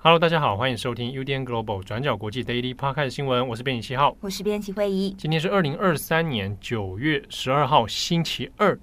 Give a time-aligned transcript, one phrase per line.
[0.00, 5.14] Hello，大家好，欢迎收听 UDN Global 转角国际 Daily Podcast 新闻，我是编辑七号，我是编辑惠仪。
[5.16, 8.76] 今天是二零二三年九月十二号，星期二。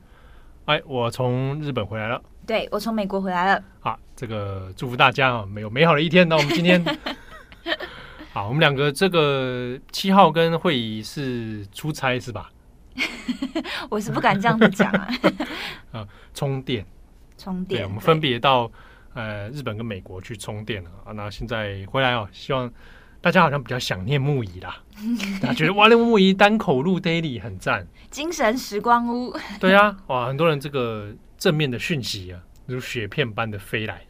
[0.65, 2.21] 哎，我从日本回来了。
[2.45, 3.63] 对，我从美国回来了。
[3.79, 6.27] 好，这个祝福大家啊，没有美好的一天。
[6.27, 6.83] 那我们今天，
[8.33, 12.51] 好，我们两个这个七号跟会仪是出差是吧？
[13.89, 15.07] 我是不敢这样子讲啊。
[15.93, 16.85] 啊，充电，
[17.37, 17.81] 充电。
[17.81, 18.71] 对，我们分别到
[19.13, 21.11] 呃日本跟美国去充电啊。
[21.13, 22.71] 那现在回来哦，希望。
[23.25, 24.83] 大家好像比较想念木仪啦，
[25.41, 29.35] 大家觉得哇，那木仪单口录 daily 很赞，精神时光屋。
[29.59, 34.03] 对啊，哇，很多人这个正面的讯息啊，如雪片般的飞来。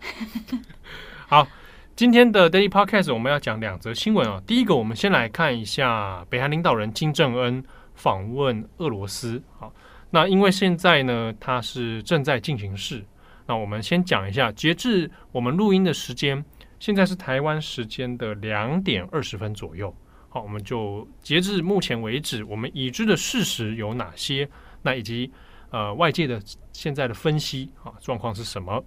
[1.29, 1.47] 好，
[1.95, 4.43] 今天的 daily podcast 我们要讲两则新闻啊。
[4.45, 9.41] 第一个，我们先来看一下北韩领导人金正恩访问俄罗斯。
[9.57, 9.71] 好，
[10.09, 13.05] 那因为现在呢，他是正在进行式，
[13.47, 16.43] 那我们先讲一下，截至我们录音的时间。
[16.79, 19.95] 现在是台湾时间的两点二十分左右，
[20.29, 24.49] 好，我们就截至目前为止，我们已知的事实有哪些？
[24.81, 25.31] 那以及
[25.71, 26.41] 呃外界的
[26.73, 28.83] 现在的分析啊状况是什么？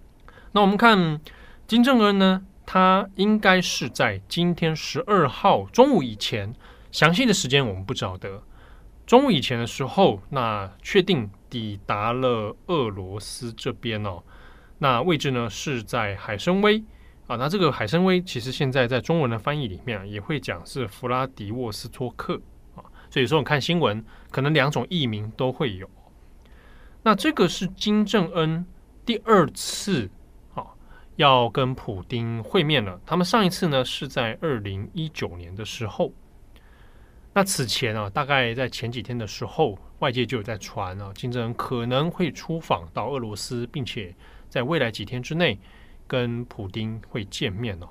[0.52, 1.20] 那我们看
[1.66, 6.54] 金正恩呢，他应该是在今天十二号中午以前，
[6.92, 8.42] 详细的时间我们不晓得。
[9.06, 14.22] 中午以前的时候，那确定抵达了俄罗斯这边哦，
[14.78, 16.84] 那位置呢是在海参崴。
[17.28, 22.40] 啊，那这个海参崴其实现在在中文的翻译里面也会讲是弗拉迪沃斯托克
[22.74, 25.88] 啊，所以说我看新闻可能两种译名都会有。
[27.02, 28.64] 那这个是金正恩
[29.04, 30.08] 第二次
[30.54, 30.64] 啊
[31.16, 36.10] 要跟普丁会面了，他们上一次呢是在二零一九年的时候。
[37.34, 44.16] 那此前啊，大概在前几天的时候，外界就有在传啊，金正恩可能会出访到俄罗斯，并且
[44.48, 45.60] 在未来几天之内。
[46.08, 47.88] 跟普丁会见面哦，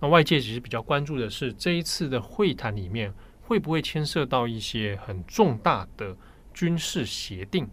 [0.00, 6.14] 那外界其实比较关注的是这一次的会谈里面会不会牵涉到一些很重大的
[6.52, 7.68] 军事协定。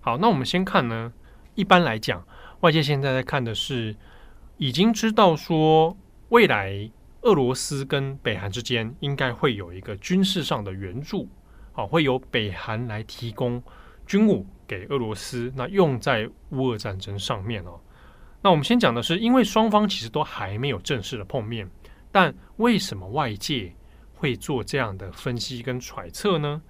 [0.00, 1.12] 好，那我们先看呢，
[1.54, 2.24] 一般来讲，
[2.60, 3.96] 外界现在在看的是
[4.58, 5.96] 已经知道说
[6.28, 6.90] 未来
[7.22, 11.28] 俄罗斯跟北韩之间应该会有一个军事上的援助，
[11.72, 13.60] 好，会由北韩来提供
[14.06, 17.80] 军武给俄罗斯，那用在乌俄战争上面哦。
[18.46, 21.68] 那我们先讲的是，因为双方其实都还没有正式的碰面，
[22.12, 23.74] 但为什么外界
[24.14, 26.62] 会做这样的分析跟揣测呢？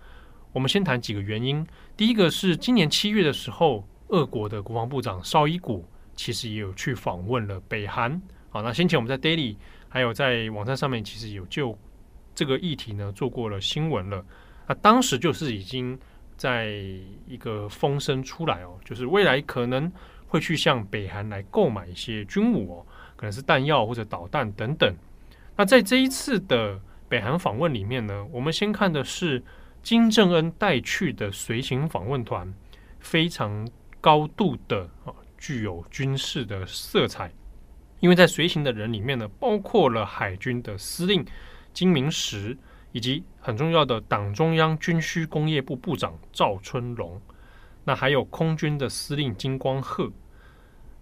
[0.55, 1.67] 我们先谈几个原因。
[1.95, 8.19] 第一个是今年七月的时候，俄国的国防部长绍伊古其实也有去访问了北韩。
[8.49, 9.55] 好，那先前我们在 Daily
[9.87, 11.79] 还有在网站上面，其实有就
[12.35, 14.25] 这个议题呢做过了新闻了。
[14.67, 15.99] 那当时就是已经
[16.39, 16.71] 在
[17.27, 19.93] 一个风声出来哦，就是未来可能。
[20.29, 24.95] 会去向北韩来购买一些军武哦，可能是弹药或者导弹等等。
[25.57, 29.43] 那在这一次的北韩访问里面呢，我们先看的是
[29.83, 32.53] 金正恩带去的随行访问团，
[32.99, 33.69] 非常
[34.01, 37.33] 高度的啊，具有军事的色彩。
[38.01, 41.25] 因为在随行的人里面呢，包括了海军的司令
[41.73, 42.59] 金明石，
[42.93, 47.19] 以及很重要的党中央军需工业部部长赵春龙。
[47.87, 50.11] 那还有空军的司令金光赫。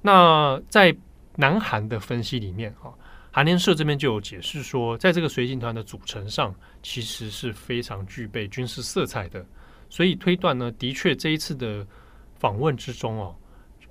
[0.02, 0.94] 那在
[1.36, 2.92] 南韩的分析里面啊，
[3.32, 9.44] 韩联社这边就有解释说，在这个随行团的组成上，其实是非常具备军事色彩的。
[9.88, 11.86] 所以推断呢，的确这一次的
[12.34, 13.34] 访问之中哦，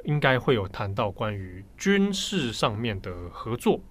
[0.04, 3.82] 应该会有谈到关于军事上面的合作。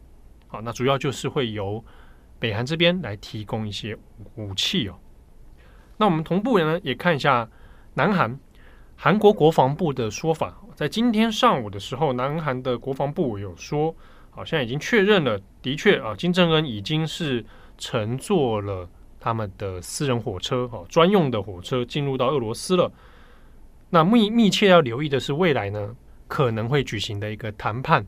[0.46, 1.84] 好，那主要就是会由
[2.38, 3.98] 北韩这边来提供一些
[4.36, 4.96] 武器哦。
[5.96, 7.50] 那我们同步呢，也看一下
[7.94, 8.38] 南韩。
[9.04, 13.93] 韩国国防部的说法，在今天上午的时候，南韩的国防部有说，
[14.31, 17.44] 好像已经确认了，的确啊，金正恩已经是
[17.76, 18.88] 乘坐了
[19.19, 22.93] 他们的私人火车，哦，专用的火车进入到俄罗斯了。
[23.90, 25.96] 那密密切要留意的是，未来呢
[26.28, 28.06] 可能会举行的一个谈判。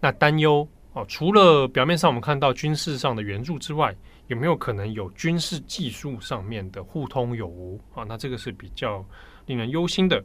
[0.00, 3.94] 那担忧哦，除了表面上我们看到军事上的援助之外，
[4.26, 8.02] 有没有可能有军事技术上面的互通有无啊？
[8.08, 9.06] 那这个是比较。
[9.46, 10.22] 令人忧心的。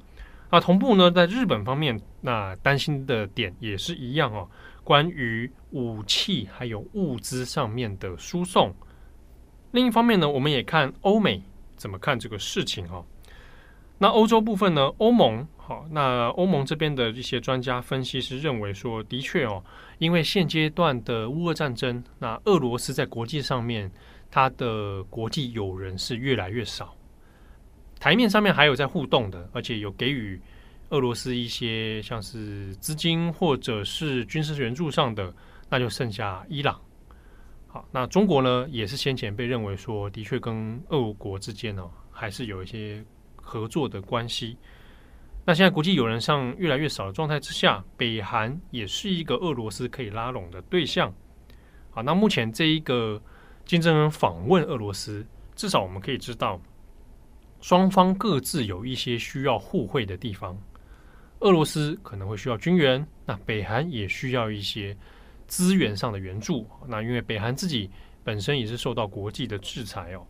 [0.49, 4.49] 那同步呢，在日本方面，那担心的点也是一样哦。
[4.83, 8.73] 关于武器还有物资上面的输送。
[9.71, 11.43] 另一方面呢，我们也看欧美
[11.75, 13.05] 怎么看这个事情哦。
[13.97, 19.61] 那欧洲部分呢，欧盟好，那欧盟这边的一些专家分析师认为说，的确哦，
[19.97, 23.91] 因为现阶段的乌俄战争，那俄罗斯在国际上面，
[24.31, 26.95] 它的国际友人是越来越少。
[27.99, 30.39] 台面上面还有在互动的，而且有给予
[30.89, 35.33] 俄罗斯一些像是资金或者是军事援助上的，
[35.69, 36.79] 那就剩下伊朗。
[37.67, 43.03] 好，那中国呢，也是先前被认为说，的确跟俄国之间呢，还是有一些
[43.35, 44.57] 合作的关系。
[45.45, 51.13] 那现在国际友人上越来越少的状态之下，北韩也是一个俄罗斯可以拉拢的对象。
[51.89, 53.21] 好，那目前这一个
[53.65, 56.61] 金正恩访问俄罗斯，至少我们可以知道，
[57.61, 60.57] 双方各自有一些需要互惠的地方。
[61.39, 64.95] 俄罗斯可能会需要军援，那北韩也需要一些
[65.45, 66.67] 资源上的援助。
[66.87, 67.89] 那因为北韩自己
[68.23, 70.25] 本身也是受到国际的制裁哦。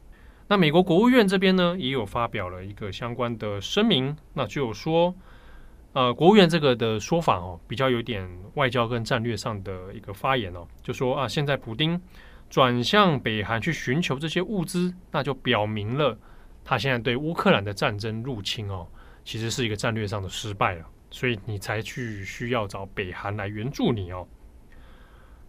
[0.50, 5.14] 那美国国务院这边呢，也有发表了一个相关的声明，那就有说，
[5.94, 8.26] 呃，国务院这个的说法哦，比较有点
[8.56, 12.00] 外交跟战略上的一个发言哦，就说啊，现在普丁
[12.50, 16.18] 转向北韩去寻求这些物资，那就表明了
[16.70, 18.86] 他现在对乌克兰的战争入侵哦，
[19.24, 24.28] 其实是一个战略上的失败了，所以你才去需要找北韩来援助你哦。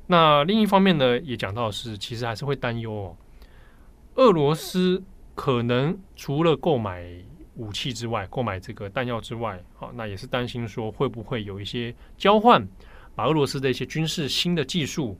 [0.06, 3.16] 那另一方面呢，也讲到是，其实还是会担忧哦。
[4.14, 5.02] 俄罗斯
[5.34, 7.04] 可能除了购买
[7.56, 12.64] 武器之外，购买这个弹药之外，啊，那也是担心说会不会有一些交换，
[13.16, 15.18] 把俄罗斯的一些军事新的技术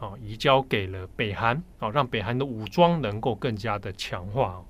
[0.00, 4.60] 啊移交给了北韩，啊，让北韩的武装能够更加的强化。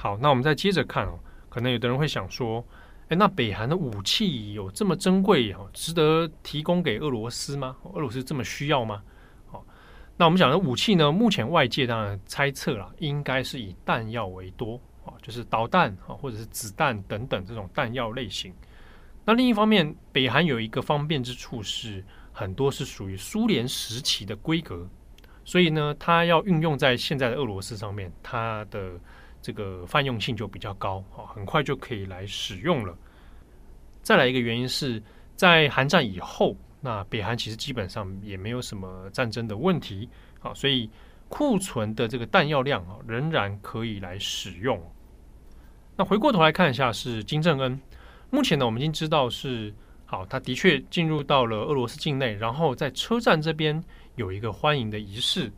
[0.00, 1.18] 好，那我们再接着看哦，
[1.48, 2.64] 可能有的人会想说，
[3.08, 7.76] 诶，那北韩的武器有这么珍贵哦，值得提供给俄罗斯吗？
[7.94, 9.02] 俄罗斯这么需要吗？
[10.16, 11.10] 那我们讲的武器呢？
[11.10, 18.54] 目前外界当然猜测了，应该是以弹药为多啊，就是导弹啊，或者是子弹等等这种弹药类型。
[19.24, 24.88] 那另一方面，北韩有一个方便之处是，很多是属于苏联时期的规格，
[25.44, 28.92] 所以呢，它要运用在现在的俄罗斯上面，它的
[29.42, 32.96] 这个泛用性就比较高啊，很快就可以来使用了。
[34.02, 35.02] 再来一个原因是
[35.36, 36.56] 在韩战以后。
[36.80, 40.08] 那北韩其实基本上也没有什么战争的问题，
[40.38, 40.88] 好，所以
[41.28, 44.80] 库存的这个弹药量啊，仍然可以来使用。
[45.96, 47.80] 那回过头来看一下，是金正恩。
[48.30, 49.74] 目前呢，我们已经知道是
[50.06, 53.82] 好，他的确进入到了俄罗斯境内，然后在车站这边
[54.14, 55.50] 有一个欢迎的仪式。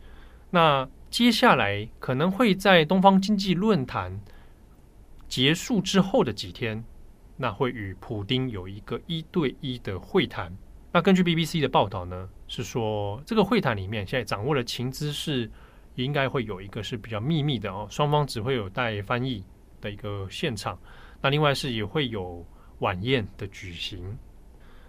[0.48, 4.20] 那接下来可能会在东方经济论坛
[5.28, 6.82] 结束之后的几天，
[7.36, 10.56] 那会与普丁有一个一对一的会谈。
[10.92, 15.50] 那根据 BBC 的报道呢，是说这个会谈里面现在掌握的情资是
[15.96, 19.44] 应该会有一个是比较秘密的哦，双方只会有带翻译
[19.80, 20.78] 的一个现场。
[21.20, 22.44] 那另外是也会有
[22.78, 24.16] 晚宴的举行。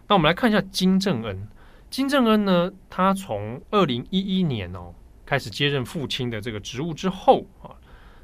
[0.07, 1.47] 那我们来看一下金正恩。
[1.89, 4.93] 金正恩呢，他从二零一一年哦
[5.25, 7.75] 开始接任父亲的这个职务之后啊，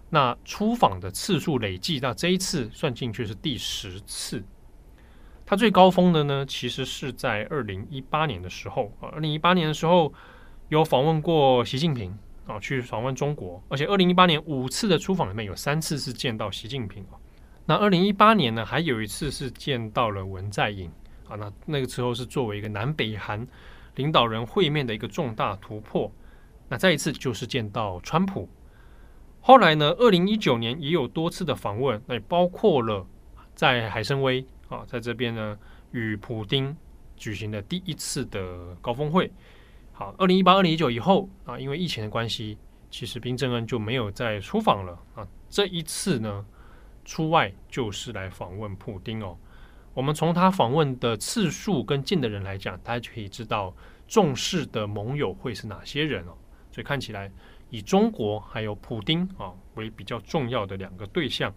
[0.10, 4.44] 那出访的次数累计到这一次算进去是第十次。
[5.46, 10.14] 他最高峰的呢，其实是在二零一八年的时候啊，二零一八年的时候
[10.68, 17.16] 有访问过习近平啊，去访问中国，而且二零一八年五次的出访里面有三次是见到习近平啊。
[17.66, 20.92] 那二零一八年呢，还有一次是见到了文在寅
[21.30, 23.48] 啊，那那个时候是作为一个南北韩
[23.96, 26.12] 领导人会面的一个重大突破。
[26.70, 28.50] 那再一次就是见到川普。
[29.40, 33.08] 后来呢，二零一九年也有多次的访问，那也包括了
[33.56, 34.46] 在海参崴。
[34.70, 35.58] 啊，在这边呢，
[35.92, 36.76] 与普丁
[37.16, 39.32] 举行的第一次的高峰会。
[39.94, 42.58] 好，二零一八、二零一九以后啊，因为疫情的关系，
[42.92, 45.26] 其实金正恩就没有再出访了啊。
[45.50, 46.46] 这一次呢，
[47.06, 49.38] 出外就是来访问普丁哦。
[49.94, 53.74] 我们从他访问的次数跟见的人来讲，大家就可以知道
[54.06, 56.34] 重视的盟友会是哪些人哦。
[56.78, 57.32] 所以看起来
[57.72, 61.52] 以中国还有普丁啊为比较重要的两个对象。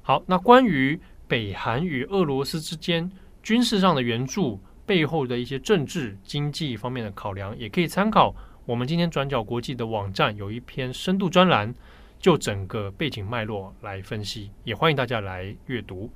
[0.00, 0.98] 好，那关于。
[1.28, 3.10] 北韩与俄罗斯之间
[3.42, 8.32] 军事上的援助背后的一些政治经济方面的考量，也可以参考
[8.64, 11.74] 我们今天转角国际的网站有一篇深度专栏，
[12.20, 16.08] 就整个背景脉络来分析，也欢迎大家来阅读。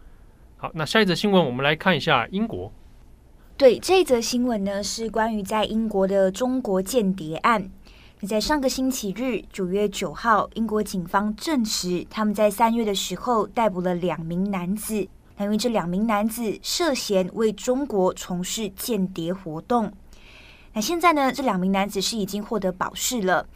[0.59, 2.73] 好，那下一则新闻我们来看一下英国。
[3.57, 7.69] 对，这则新闻呢是关于在英国的中国间谍案。
[8.27, 15.09] 在上个星期日，九月九号，英国警方证实，他们在三月的时候逮捕了两名男子。
[15.39, 19.91] 那因为这两名男子涉嫌为中国从事间谍活动。
[20.75, 23.47] 那现在呢，这两名男子是已经获得保释了。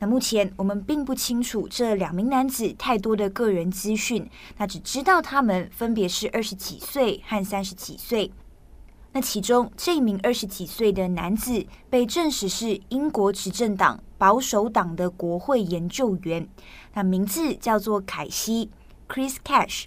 [0.00, 8.32] 那目前我们并不清楚这两名男子太多的个人资讯，那只知道他们分别是二十几岁和三十几岁。
[9.12, 16.46] 那其中这名二十几岁的男子被证实是英国执政党保守党的国会研究员，
[16.94, 18.70] 那名字叫做凯西
[19.08, 19.86] （Chris Cash）。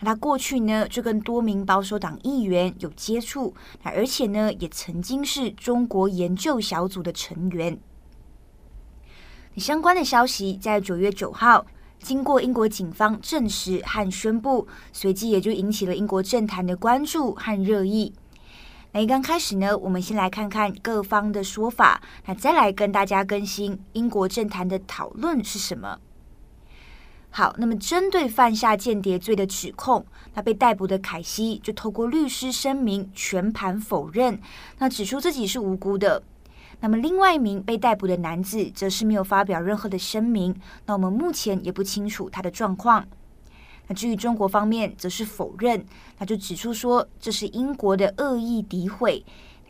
[0.00, 7.78] 那他过去呢就跟多名保守党议员有接触，而且呢也曾经是中国研究小组的成员。
[9.56, 11.64] 相关的消息在九月九号
[11.98, 18.12] 经过英国警方证实和宣布，随即也就引起了英国政坛的关注和热议。
[18.96, 25.98] 那一刚开始呢，我们先来看看各方的说法，那再来跟大家更新英国政坛的讨论是什么。
[27.28, 34.40] 好，那么针对犯下间谍罪的指控，那被逮捕的凯西就透过律师声明全盘否认，
[34.78, 36.22] 那指出自己是无辜的。
[36.80, 40.58] 那么，另外一名被逮捕的男子则是没有发表任何的声明。
[40.86, 43.06] 那我们目前也不清楚他的状况。
[43.88, 45.84] 那至于中国方面，则是否认，
[46.18, 49.24] 那就指出说这是英国的恶意诋毁。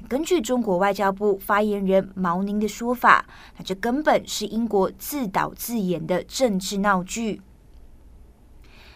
[0.09, 7.41] 根据中国外交部发言人毛宁的说法，那这根本是英国自导自演的政治闹剧。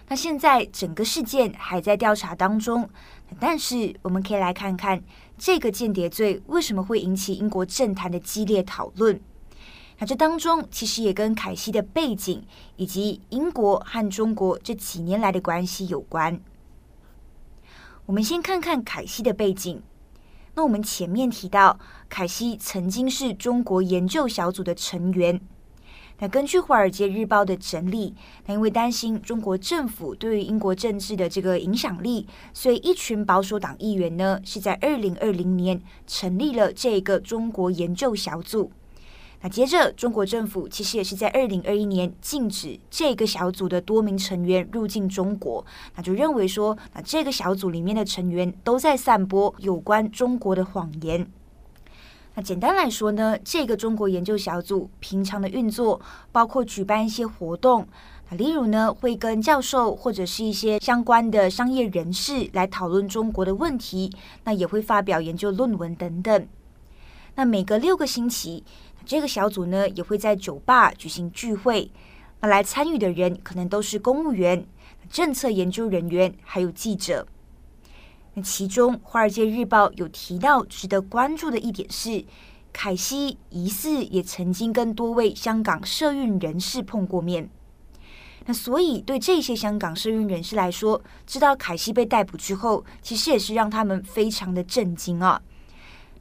[0.08, 2.88] 那现在整个事件还在调查当中，
[3.38, 5.02] 但是我们可以来看看
[5.38, 9.20] 这个间谍罪为什么会引起英国政坛的激烈讨论。
[10.00, 12.42] 那这当中其实也跟凯西的背景
[12.76, 16.40] 以及英国和中国这几年来的关系有关。
[18.06, 19.82] 我们先看看凯西的背景。
[20.54, 21.78] 那我们前面提到，
[22.08, 25.38] 凯西曾经是中国研究小组的成员。
[26.18, 28.14] 那根据《华尔街日报》的整理，
[28.46, 38.72] 那因为担心中国政府对于英国政治的这个影响力，所以一群保守党议员呢是在二零二零年成立了这个中国研究小组。
[39.42, 45.64] 那接着，中国政府其实也是在二零二一年禁止这个小组的多名成员入境中国，
[45.96, 51.26] 那就认为说，那这个小组里面的成员都在散播有关中国的谎言。
[52.34, 57.88] 那简单来说呢，这个中国研究小组平常的运作包括举办一些活动，
[58.28, 64.12] 那例如呢，会跟教授或者是一些相关的商业人士来讨论中国的问题，
[64.44, 66.46] 那也会发表研究论文等等。
[67.36, 68.64] 那每隔六个星期，
[69.10, 71.90] 这个小组呢也会在酒吧举行聚会，
[72.38, 74.64] 那来参与的人可能都是公务员、
[75.10, 77.26] 政策研究人员，还有记者。
[78.34, 82.24] 那其中，《华尔街日报》有提到值得关注的一点是，
[82.72, 87.50] 凯西疑似也曾经跟多位香港社运人士碰过面。
[88.46, 95.42] 那所以，对这些香港社运人士来说，知道凯西被逮捕之后，其实也是让他们非常的震惊啊。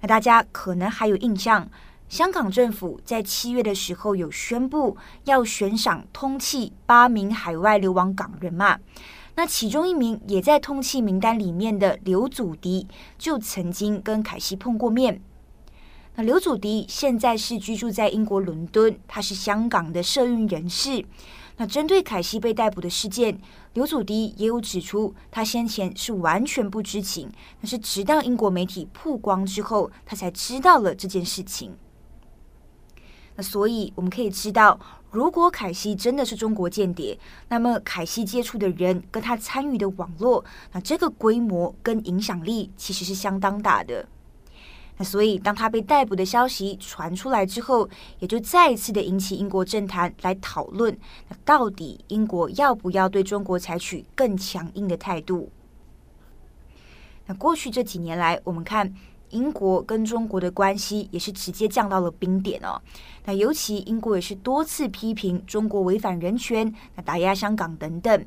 [0.01, 1.69] 那大家可能还有印象，
[2.09, 8.79] 香港政府在七月的时候有宣布要悬赏通缉八名海外流亡港人嘛。
[9.35, 12.87] 那其中一名也在通缉名单里面的刘祖迪，
[13.19, 15.21] 就曾经跟凯西碰过面。
[16.15, 21.05] 那刘祖迪现在是居住在英国伦敦，他是香港的社运人士。
[21.57, 23.39] 那针对凯西被逮捕的事件，
[23.73, 27.29] 刘祖迪也有指出，他先前是完全不知情，
[27.61, 31.77] 那是直到英国媒体曝光之后，他才知道了这件事情。
[33.41, 34.79] 所以我们可以知道。
[35.11, 37.17] 如果凯西真的是中国间谍，
[37.47, 44.07] 那么凯西接触的人跟他参与的网络，那这个规模跟影响力其实是相当大的。
[44.97, 50.95] 那所以当他被逮捕的消息传出来之后，也就再一次的引起英国政坛来讨论，
[51.27, 55.49] 那到底英国要不要对中国采取更强硬的态度？
[57.25, 58.93] 那过去这几年来，我们看。
[59.29, 62.81] 英国跟中国的关系也是直接降到了冰点哦。
[63.25, 68.25] 那尤其英国也是多次批评中国违反人权，那打压香港等等。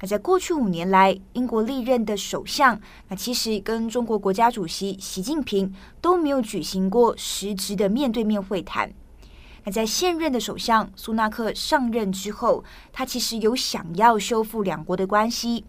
[0.00, 8.92] 那在过去五年来，英国历任的首相，那其实跟中国国家主席习近平都没有举行过实质的面对面会谈。
[9.64, 15.64] 那在现任的首相苏纳克上任之后，他其实有想要修复两国的关系。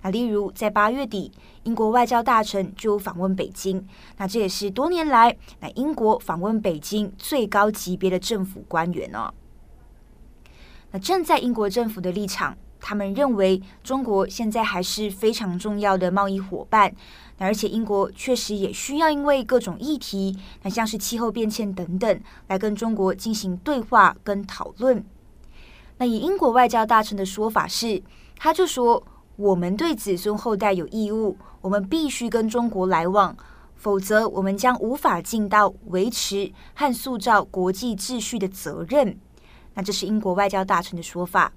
[0.00, 1.32] 那例如，在八月底，
[1.64, 3.84] 英国外交大臣就访问北京。
[4.16, 9.34] 那这也是多年来，那英国访问北京最高级别的政府官员哦。
[10.92, 16.94] 那站在英国政府的立场，他们认为中国现在还是非常重要的贸易伙伴。
[17.36, 25.04] 而且英国确实也需要因为各种议题，那像是气候变迁等等，来跟中国进行对话跟讨论。
[25.98, 28.00] 那以英国外交大臣的说法是，
[28.36, 29.02] 他就说。
[29.38, 33.36] 我们对子孙后代有义务，我们必须跟中国来往，
[33.76, 39.16] 否则我们将无法尽到维持和塑造国际秩序的责任。
[39.74, 41.52] 那这是英国外交大臣的说法。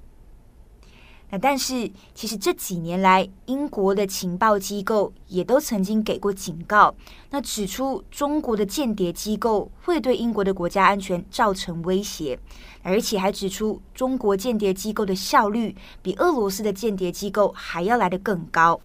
[1.32, 6.94] 那但是，其实这几年来，英国的情报机构也都曾经给过警告，
[7.30, 12.38] 那指出中国的间谍机构会对英国的国家安全造成威胁，
[12.84, 18.82] 而且还指出中国间谍机构的效率比俄罗斯的间谍机构还要来得更高。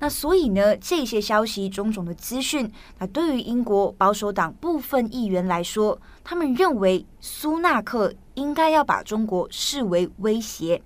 [0.00, 2.68] 那所以呢，这些消息种种的资讯，
[2.98, 10.82] 那对于英国保守党部分议员来说，他们认为苏纳克应该要把中国视为威胁。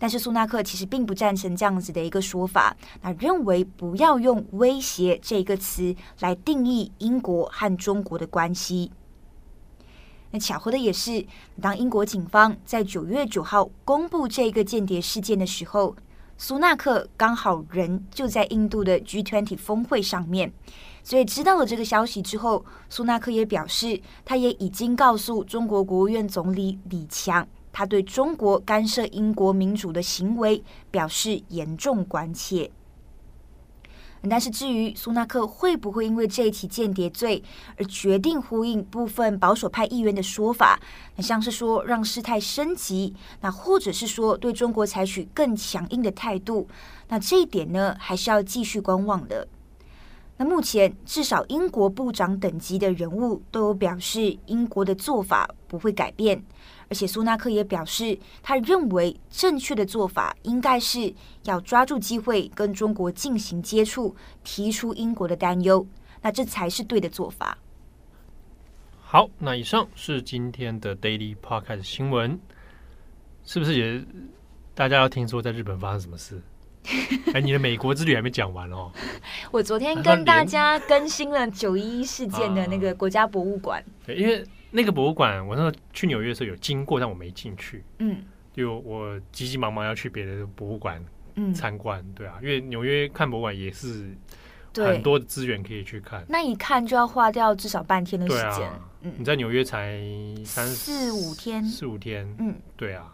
[0.00, 8.90] 但是苏纳克其实并不赞成这样子的一个说法，那认为不要用威胁这个词来定义英国和中国的关系。
[10.30, 11.26] 那巧合的也是，
[11.60, 15.94] 当英国警方在九月九号公布这个间谍事件的时候，
[16.38, 20.50] 苏纳克刚好人就在印度的 G20 峰会上面，
[21.02, 27.46] 所以知道了这个消息之后，苏纳克也表示，他也已经告诉中国国务院总理李强。
[27.72, 32.70] 他对中国干涉英国民主的行为表示严重关切。
[34.28, 37.42] 但是，至于苏纳克会不会因为这一起间谍罪
[37.78, 40.78] 而决定呼应部分保守派议员的说法，
[41.16, 46.68] 那像是说让事态升级，那或者是说对中国采取更强硬的态度，
[47.08, 49.48] 那这一点呢，还是要继续观望的。
[50.36, 56.42] 那目前，至少英国部长等级的人物都有表示，英国的做法不会改变。
[56.90, 65.86] 而且苏纳克也表示，他认为正确的做法应该是要抓住机会跟中国进行接触，提出英国的担忧，
[66.20, 67.56] 那这才是对的做法。
[69.00, 72.38] 好，那以上是今天的 Daily Podcast 新闻，
[73.44, 74.04] 是不是也
[74.74, 76.42] 大家要听说在日本发生什么事？
[77.34, 78.90] 哎，你的美国之旅还没讲完哦。
[79.50, 84.44] 我昨天跟大家更新了九一一事件的那个国家博物馆， 对，因为。
[84.72, 87.82] 那个博物馆，我那时候去纽约的时候有经过，但我没进去。
[87.98, 88.22] 嗯，
[88.52, 91.04] 就我急急忙忙要去别的博物馆
[91.52, 94.16] 参观，嗯，对啊，因为纽约看博物馆也是
[94.76, 96.24] 很多的资源可以去看。
[96.28, 98.64] 那一看就要花掉至少半天的时间。
[98.68, 100.00] 啊嗯，你在纽约才
[100.44, 102.32] 三四五天，四五天。
[102.38, 103.12] 嗯，对啊。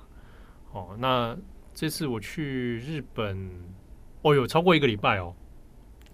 [0.72, 1.34] 哦，那
[1.76, 3.50] 这次我去日本，
[4.22, 5.34] 哦，有超过一个礼拜哦。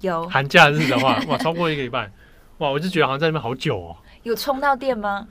[0.00, 2.10] 有寒假日的话， 哇，超过一个礼拜，
[2.58, 3.96] 哇，我就觉得好像在那边好久哦。
[4.24, 5.28] 有充到电吗？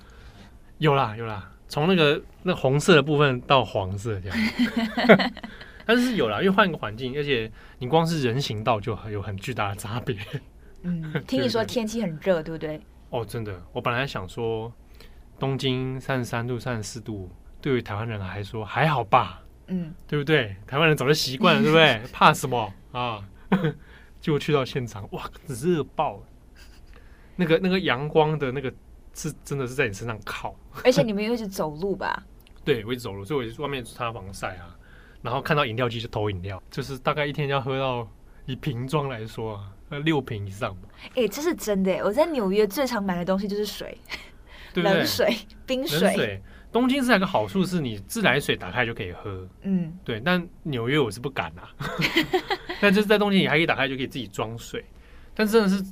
[0.77, 4.37] 有啦有啦，从那个那红色的部分到黄色这样，
[5.85, 10.15] 但是有啦，因为换一个环境，而且你光是人行道就有很巨大的差别。
[10.83, 12.79] 嗯， 听你说天气很热，对不对？
[13.09, 14.71] 哦，真的，我本来想说
[15.37, 19.41] 东京三十三度、三十四度，对于台湾人来说还好吧？
[19.71, 20.55] 嗯，对不对？
[20.67, 22.01] 台湾人早就习惯了，对不对？
[22.11, 23.23] 怕什么啊？
[24.19, 26.23] 就去到现场，哇，热爆了！
[27.37, 28.71] 那个那个阳光的那个
[29.15, 32.23] 是真的是在你身上靠， 而且你们又一直走路吧？
[32.63, 34.77] 对，我一直走路，所以我就外面擦防晒啊，
[35.21, 38.07] 然后看到饮料机就投饮料，就是大概一天要喝到
[38.45, 40.75] 以瓶装来说啊，六瓶以上。
[41.15, 43.97] 哎、欸，这是真的，我在纽约最常买的东西就是水，
[44.73, 44.93] 对对？
[44.93, 46.41] 冷水、冰水。
[46.71, 50.19] 东京是有个好处是你自来水打开就可以喝，嗯，对。
[50.19, 51.69] 但纽约我是不敢啊，
[52.81, 54.85] 但就是在东京你还可以打开就可以自己装水，
[55.33, 55.83] 但真的是。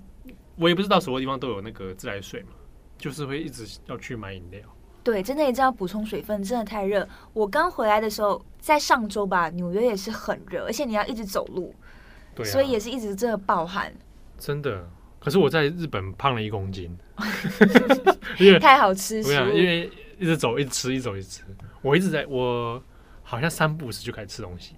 [0.61, 2.49] 我也不知道所有地方都有那个自来水嘛，
[2.97, 4.59] 就是会一直要去买饮料。
[5.05, 7.07] 对，真的一直要补充水分，真的太热。
[7.31, 11.73] 我刚回来的时候，在上周吧，纽约也是很热，而且你要一直走路，
[12.35, 13.89] 对、啊，所以也是一直真的暴汗。
[14.37, 14.85] 真的，
[15.17, 16.93] 可是我在日本胖了一公斤，
[18.37, 19.89] 因为太好吃，因为
[20.19, 21.43] 一直走，一直吃，一直走，一直吃。
[21.81, 22.81] 我一直在，我
[23.23, 24.75] 好像三不五时就开始吃东西。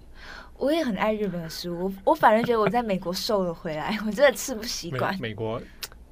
[0.56, 5.18] 我也很爱日本的食物，我我反而觉得我在美国瘦了回来，我真的吃不习惯。
[5.20, 5.60] 美国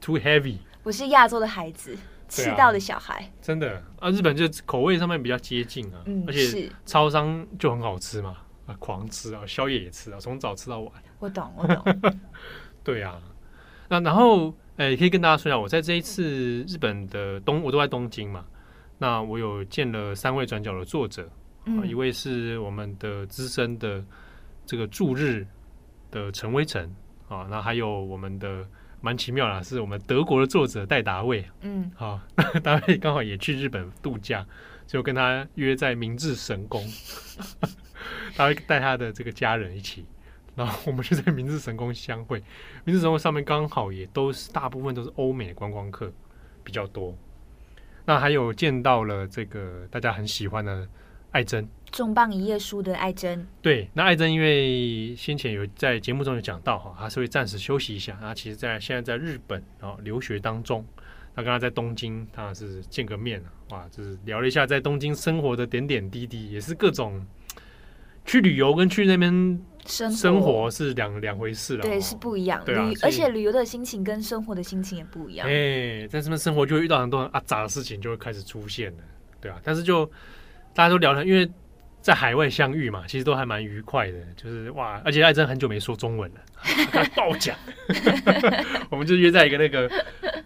[0.00, 1.96] too heavy，我是亚洲的孩子，
[2.28, 3.14] 赤道的小孩。
[3.14, 10.92] 啊、真的啊，日本就口味上面比较接近啊，嗯、而且超商就很好吃嘛，啊，狂吃啊，宵夜也吃啊，从早吃到晚。
[11.20, 12.20] 我懂，我懂。
[12.82, 13.20] 对啊，
[13.88, 18.44] 那然后诶、欸，可以跟大家说一下，我在这一次日本的东，我都在东京嘛，
[19.00, 21.28] 那我有见了三位转角的作者，
[21.64, 24.04] 嗯啊、一位是我们的资深的。
[24.66, 25.44] 这个驻日
[26.12, 26.94] 的陈威成
[27.28, 28.64] 啊，那还有我们的
[29.00, 32.26] 蛮奇妙啦，是我们德国的作者戴达卫，嗯，好、啊，
[32.62, 34.46] 达卫刚好也去日本度假，
[34.86, 36.86] 就跟他约在明治神宫，
[38.36, 40.06] 他会带他的这个家人一起，
[40.54, 42.40] 然后我们就在明治神宫相会。
[42.84, 46.12] 明治神宫上面刚好也都是大部分都是欧美的观光客
[46.62, 47.18] 比较多，
[48.10, 50.84] 那还有见到了这个大家很喜欢的
[51.30, 51.64] 艾珍。
[51.92, 60.84] 重磅一页书的艾珍，对，那艾珍因为先前有在节目中有讲到哈，他是会暂时休息一下，她其实在现在在日本啊留学当中，
[61.36, 67.24] 他刚刚在东京，他是见个面哇，就是聊了一下在东京生活的点点滴滴，也是各种
[68.24, 72.62] 去旅游跟去那边生生活是两两回事了，对，是不一样。
[72.64, 75.46] 对啊，旅而且旅游的心情跟生活的心情也不一样。
[75.46, 79.02] 哎，在这边生活就会遇到很多很阿杂的事情，就会开始出现了，
[79.40, 79.60] 对啊。
[79.62, 80.06] 但是就
[80.72, 81.50] 大家都聊了，因为
[82.00, 86.40] 在海外相遇嘛，其实都还蛮愉快的，就是哇，而且艾珍很久没说中文了，
[86.92, 87.56] 他爆讲，
[88.90, 89.90] 我们就约在一个那个。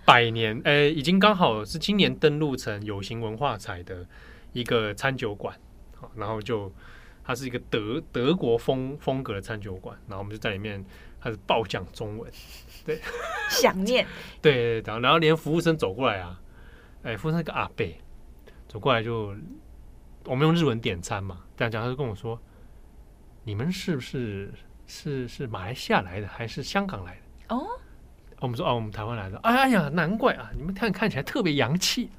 [0.07, 4.07] 百年，呃、欸，已经刚好是今年登录成有形文化财的
[4.53, 5.57] 一个餐酒馆，
[5.99, 6.71] 好，然后就
[7.25, 10.85] 它是一个德德国风风格的餐酒馆，然后我们就在里面
[11.21, 12.31] 开始爆讲中文，
[12.85, 13.01] 对，
[13.49, 14.07] 想念，
[14.43, 16.39] 对，然后然后连服务生走过来啊，
[17.03, 17.87] 哎、欸，服务生一个阿伯
[18.69, 19.35] 走过来就，
[20.27, 22.39] 我们用日文点餐嘛，这样讲他就跟我说，
[23.43, 24.53] 你们是不是
[24.87, 27.55] 是是马来西亚来的还是香港来的？
[27.57, 27.67] 哦。
[28.41, 29.39] 我们说哦，我们台湾来的。
[29.39, 30.51] 哎呀，难怪啊！
[30.55, 32.11] 你们看看起来特别洋气，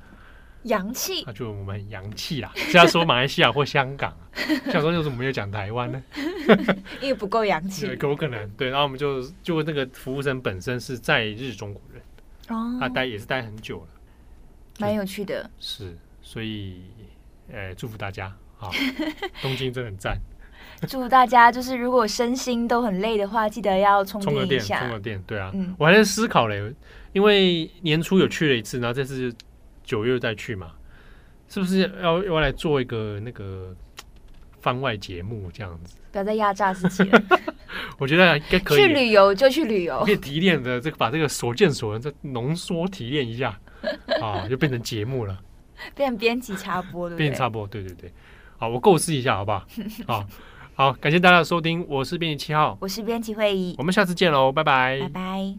[0.65, 1.23] 洋气。
[1.25, 2.51] 那就我们很洋气啦。
[2.55, 4.15] 是要说马来西亚或香港，
[4.71, 6.03] 想说就是我们没有讲台湾呢？
[7.01, 7.87] 因为不够洋气。
[7.99, 8.69] 有可能对。
[8.69, 12.01] 然后我们就就那个服务生本身是在日中国人
[12.49, 13.87] 哦，他待也是待很久了，
[14.79, 15.49] 蛮有趣的。
[15.59, 16.81] 是，所以
[17.51, 18.27] 呃，祝福大家
[18.59, 18.69] 啊！
[19.41, 20.17] 东京真的很赞。
[20.87, 24.79] 祝大家就是，如果身心都很累的话，记得要充电一下。
[24.79, 25.51] 充个电，充个电，对啊。
[25.53, 26.73] 嗯，我还在思考嘞，
[27.13, 29.33] 因为年初有去了一次，然后这次
[29.85, 30.71] 九月再去嘛，
[31.47, 33.75] 是不是要要来做一个那个
[34.59, 35.95] 番外节目这样子？
[36.11, 37.21] 不要再压榨自己了。
[37.97, 38.81] 我觉得应该可以。
[38.81, 43.59] 去旅游就去旅游，可以提炼的这个，把这个所见所闻再浓缩提炼一下
[44.21, 45.39] 啊，就变成节目了，
[45.93, 48.11] 变成编辑插播的，编辑插播，对对对。
[48.57, 49.65] 好，我构思一下，好不好？
[50.07, 50.25] 好。
[50.77, 55.55] 好，感谢大家的收听，我是编辑七号，我是编辑会议，我们下次见喽，拜拜，拜拜。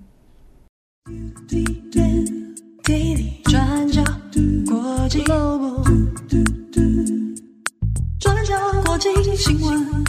[8.21, 10.05] 转角国际新闻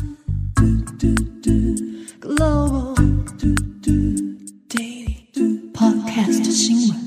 [2.19, 2.95] Global
[4.67, 7.07] Daily Podcast 新闻。